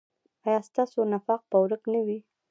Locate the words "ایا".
0.45-0.59